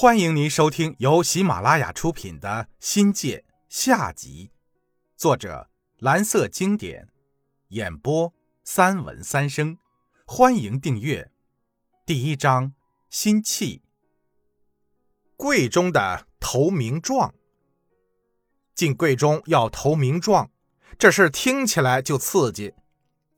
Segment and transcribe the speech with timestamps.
[0.00, 2.48] 欢迎您收听由喜马拉雅出品的
[2.80, 4.50] 《新界》下集，
[5.14, 7.06] 作者蓝色经典，
[7.68, 8.32] 演播
[8.64, 9.76] 三文三生。
[10.24, 11.30] 欢迎订阅。
[12.06, 12.72] 第一章：
[13.10, 13.82] 心气。
[15.36, 17.34] 贵中的投名状，
[18.74, 20.50] 进贵中要投名状，
[20.98, 22.72] 这事听起来就刺激。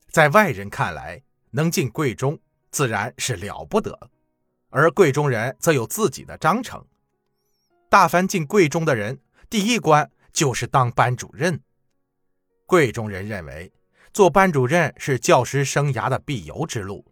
[0.07, 2.39] 在外人看来，能进贵中
[2.71, 4.09] 自然是了不得。
[4.73, 6.83] 而贵中人则有自己的章程。
[7.89, 11.61] 大凡进贵中的人，第一关就是当班主任。
[12.65, 13.71] 贵中人认为，
[14.11, 17.05] 做班主任是教师生涯的必由之路，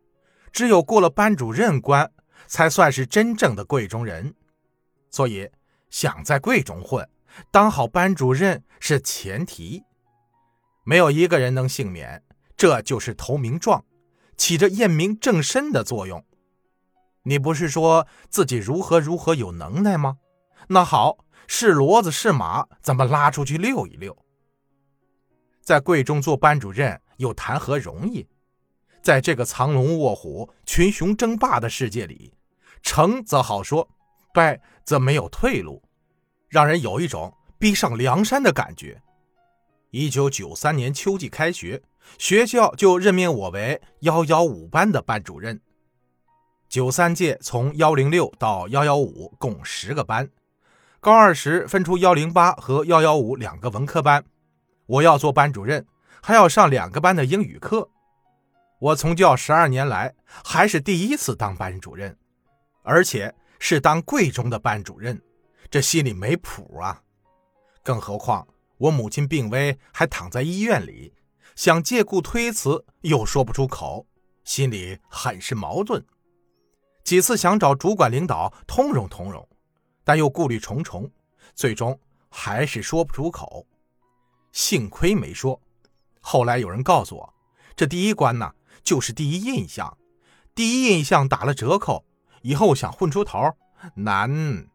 [0.51, 2.11] 只有过了班主任关，
[2.47, 4.33] 才算是真正的贵中人。
[5.11, 5.47] 所以，
[5.91, 7.07] 想在贵中混，
[7.51, 9.83] 当好班主任是前提。
[10.83, 12.23] 没有一个人能幸免，
[12.57, 13.85] 这就是投名状，
[14.35, 16.25] 起着验明正身的作用。
[17.23, 20.17] 你不是说自己如何如何有能耐吗？
[20.67, 24.17] 那好，是骡子是马，咱们拉出去遛一遛。
[25.61, 28.27] 在贵中做班主任又谈何容易？
[29.03, 32.33] 在这个藏龙卧虎、群雄争霸的世界里，
[32.81, 33.87] 成则好说，
[34.33, 35.81] 败则没有退路，
[36.49, 39.01] 让人有一种逼上梁山的感觉。
[39.91, 41.81] 一九九三年秋季开学，
[42.17, 45.59] 学校就任命我为幺幺五班的班主任。
[46.71, 50.29] 九三届从幺零六到幺幺五共十个班，
[51.01, 54.23] 高二时分出幺零八和幺幺五两个文科班，
[54.85, 55.85] 我要做班主任，
[56.21, 57.89] 还要上两个班的英语课。
[58.79, 62.17] 我从教十二年来，还是第一次当班主任，
[62.83, 65.21] 而且是当贵中的班主任，
[65.69, 67.01] 这心里没谱啊！
[67.83, 68.47] 更何况
[68.77, 71.13] 我母亲病危，还躺在医院里，
[71.53, 74.07] 想借故推辞又说不出口，
[74.45, 76.01] 心里很是矛盾。
[77.03, 79.47] 几次想找主管领导通融通融，
[80.03, 81.09] 但又顾虑重重，
[81.55, 81.99] 最终
[82.29, 83.65] 还是说不出口。
[84.51, 85.61] 幸亏没说。
[86.19, 87.33] 后来有人告诉我，
[87.75, 88.53] 这第一关呢，
[88.83, 89.97] 就是第一印象，
[90.53, 92.05] 第一印象打了折扣，
[92.43, 93.39] 以后想混出头
[93.95, 94.67] 难。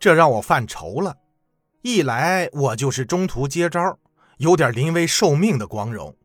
[0.00, 1.18] 这让我犯愁了。
[1.82, 3.98] 一来我就是中途接招，
[4.38, 6.16] 有点临危受命的光荣。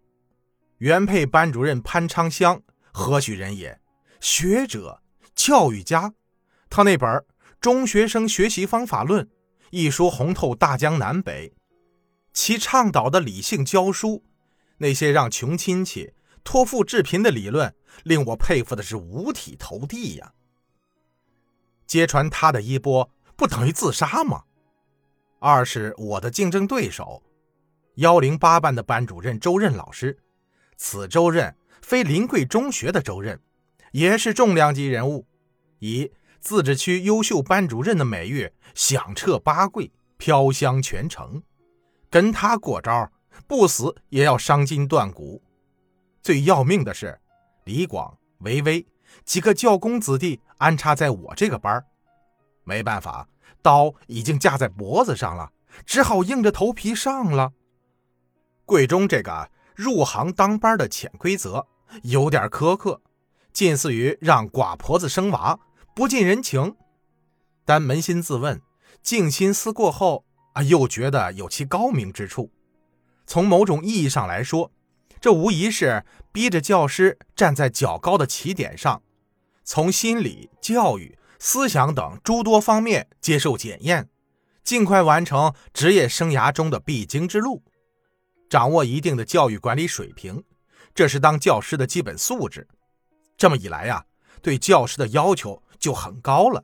[0.79, 2.61] 原配班主任潘昌香
[2.91, 3.79] 何许人也？
[4.23, 5.01] 学者、
[5.35, 6.13] 教育家，
[6.69, 7.09] 他那本
[7.59, 9.25] 《中学生学习方法论》
[9.69, 11.53] 一书红透大江南北，
[12.31, 14.23] 其倡导的理性教书，
[14.77, 17.75] 那些让穷亲戚托付致贫的理论，
[18.05, 20.31] 令我佩服的是五体投地呀。
[21.85, 24.45] 揭穿他的衣钵，不等于自杀吗？
[25.39, 27.21] 二是我的竞争对手，
[27.95, 30.17] 幺零八班的班主任周任老师，
[30.77, 33.37] 此周任非临桂中学的周任。
[33.93, 35.27] 也是重量级人物，
[35.77, 41.41] 以自治区优秀班主任的美誉响彻八桂，飘香全城。
[42.09, 43.11] 跟他过招，
[43.47, 45.43] 不死也要伤筋断骨。
[46.23, 47.19] 最要命的是，
[47.65, 48.83] 李广、韦威
[49.25, 51.85] 几个教工子弟安插在我这个班
[52.63, 53.29] 没办法，
[53.61, 55.51] 刀已经架在脖子上了，
[55.85, 57.53] 只好硬着头皮上了。
[58.65, 61.67] 贵中这个入行当班的潜规则
[62.01, 62.99] 有点苛刻。
[63.53, 65.59] 近似于让寡婆子生娃，
[65.95, 66.75] 不近人情。
[67.63, 68.59] 但扪心自问，
[69.01, 72.51] 静心思过后啊，又觉得有其高明之处。
[73.25, 74.71] 从某种意义上来说，
[75.21, 79.01] 这无疑是逼着教师站在较高的起点上，
[79.63, 84.09] 从心理、教育、思想等诸多方面接受检验，
[84.63, 87.63] 尽快完成职业生涯中的必经之路，
[88.49, 90.43] 掌握一定的教育管理水平，
[90.93, 92.67] 这是当教师的基本素质。
[93.37, 94.05] 这么一来呀，
[94.41, 96.63] 对教师的要求就很高了。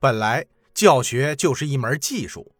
[0.00, 2.54] 本来教学就是一门技术，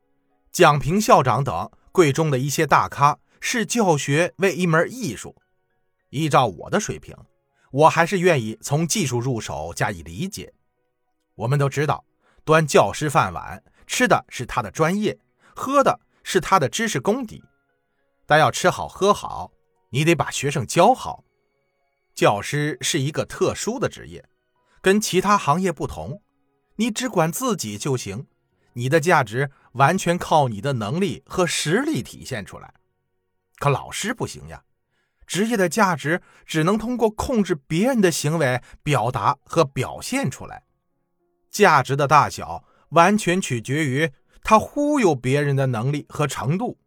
[0.52, 5.36] 蒋平校长等贵中的一些大咖视教学为一门艺术。
[6.10, 7.16] 依照我的水平，
[7.72, 10.52] 我还是愿意从技术入手加以理解。
[11.34, 12.04] 我们都知道，
[12.44, 15.18] 端教师饭碗，吃的是他的专业，
[15.56, 17.42] 喝的是他的知识功底。
[18.26, 19.50] 但要吃好喝好，
[19.90, 21.24] 你得把学生教好。
[22.14, 24.24] 教师是一个特殊的职业，
[24.80, 26.22] 跟其他行业不同。
[26.76, 28.26] 你只管自己就行，
[28.74, 32.74] 你的价值完全靠你的能力和实力体现出来。
[33.58, 34.62] 可老师不行呀，
[35.26, 40.64] 职业的价值只能通过控制别人的行为表达和表现出来。
[41.50, 44.10] 价值的大小完全取决于
[44.42, 46.78] 他忽悠别人的能力和程度。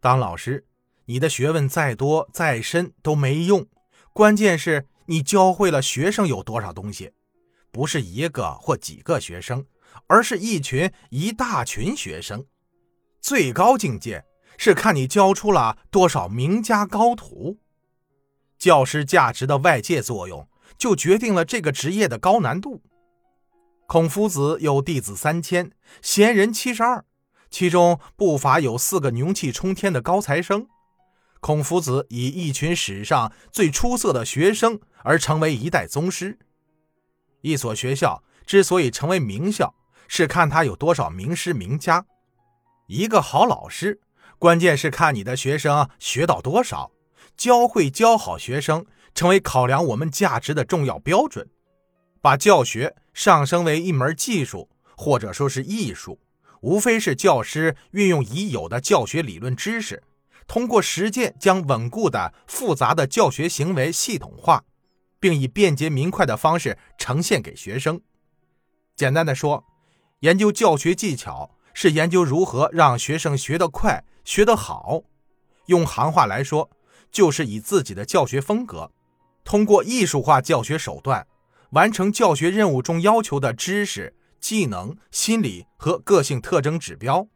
[0.00, 0.66] 当老师，
[1.06, 3.66] 你的学问再多再深都没用。
[4.14, 7.10] 关键是你教会了学生有多少东西，
[7.72, 9.66] 不是一个或几个学生，
[10.06, 12.46] 而是一群一大群学生。
[13.20, 14.24] 最高境界
[14.56, 17.58] 是看你教出了多少名家高徒。
[18.56, 22.84] 教师价值的外界作用，就决定了这个职业的高难度。
[23.88, 27.04] 孔夫子有弟子三千，贤人七十二，
[27.50, 30.68] 其中不乏有四个牛气冲天的高材生。
[31.44, 36.38] 孔夫子以一群史上最出色的学生而成为一代宗师。
[37.42, 39.74] 一所学校之所以成为名校，
[40.08, 42.06] 是看他有多少名师名家。
[42.86, 44.00] 一个好老师，
[44.38, 46.90] 关键是看你的学生学到多少。
[47.36, 51.46] 教会教好学生，成为考量我们价值的重要标准。
[52.22, 56.18] 把教学上升为一门技术，或者说是艺术，
[56.62, 60.02] 无非是教师运用已有的教学理论知识，
[60.46, 64.64] 通过实践将稳固的复杂的教学行为系统化，
[65.18, 68.00] 并以便捷明快的方式呈现给学生。
[68.94, 69.64] 简单的说，
[70.20, 75.02] 研究教学技巧是研究如何让学生学得快、学得好。
[75.66, 76.70] 用行话来说，
[77.10, 78.92] 就是以自己的教学风格，
[79.44, 81.26] 通过艺术化教学手段。
[81.70, 87.26] 完成教学任务中要求的知识、技能、心理和个性特征指标，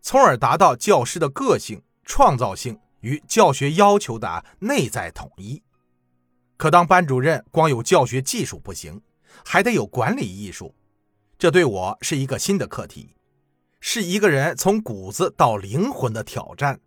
[0.00, 5.62] 从而达到教师的个性、创造性与教学要求的内在统一。
[6.56, 9.00] 可当班主任光有教学技术不行，
[9.44, 10.74] 还得有管理艺术，
[11.38, 13.14] 这对我是一个新的课题，
[13.78, 16.80] 是一个人从骨子到灵魂的挑战。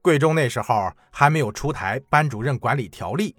[0.00, 3.34] 贵中那时候还没有出台班主任管理条例。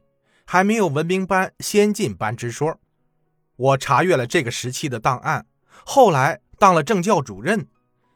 [0.48, 2.80] 还没有文明班先进班之说。
[3.56, 5.48] 我查阅了这个时期的档案，
[5.86, 7.68] 后来当了政教主任，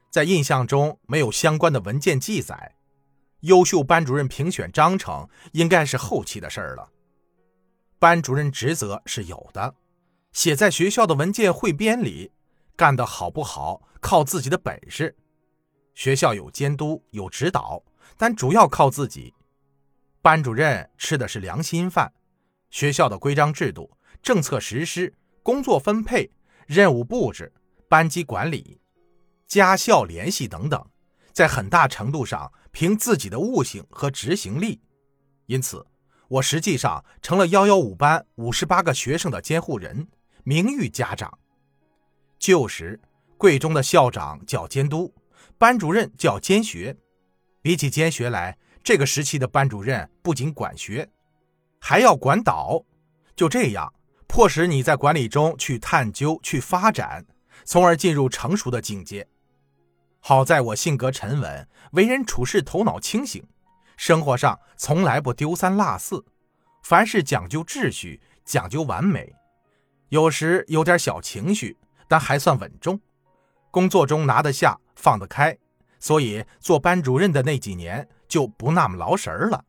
[0.09, 2.75] 在印象中没有相关的文件记载。
[3.41, 6.91] 优秀班主任评选章程应该是后期的事儿了。
[7.97, 9.75] 班主任职责是有的，
[10.33, 12.31] 写在学校的文件汇编里，
[12.75, 15.15] 干得好不好靠自己的本事。
[15.95, 17.83] 学校有监督有指导，
[18.17, 19.33] 但主要靠自己。
[20.21, 22.11] 班主任吃的是良心饭。
[22.69, 23.89] 学校的规章制度、
[24.21, 26.29] 政策实施、工作分配、
[26.67, 27.51] 任务布置、
[27.87, 28.79] 班级管理、
[29.49, 30.85] 家校联系等等，
[31.33, 34.79] 在很大程度上凭自己的悟性和执行力。
[35.47, 35.83] 因此，
[36.27, 40.07] 我实际上成了幺幺五班五十八个学生的监护人，
[40.43, 41.39] 名誉家长。
[42.37, 43.01] 旧时，
[43.39, 45.11] 贵中的校长叫监督，
[45.57, 46.95] 班主任叫监学。
[47.63, 51.09] 比起监学来，这个时期的班主任不仅管学。
[51.79, 52.85] 还要管导，
[53.35, 53.91] 就这样
[54.27, 57.25] 迫使你在管理中去探究、去发展，
[57.65, 59.27] 从而进入成熟的境界。
[60.19, 63.43] 好在我性格沉稳，为人处事头脑清醒，
[63.97, 66.23] 生活上从来不丢三落四，
[66.83, 69.33] 凡事讲究秩序，讲究完美。
[70.09, 71.77] 有时有点小情绪，
[72.07, 72.99] 但还算稳重。
[73.71, 75.57] 工作中拿得下，放得开，
[75.99, 79.65] 所以做班主任的那几年就不那么劳神了。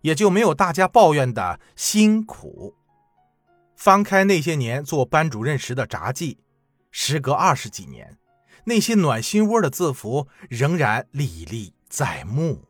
[0.00, 2.74] 也就没有大家抱怨的辛苦。
[3.74, 6.38] 翻开那些年做班主任时的札记，
[6.90, 8.18] 时隔二十几年，
[8.66, 12.64] 那些暖心窝的字符仍然历历在目。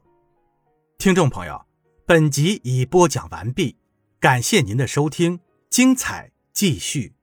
[0.99, 1.65] 听众朋友，
[2.07, 3.77] 本集已播讲完毕，
[4.21, 7.15] 感谢您的收听，精彩继续。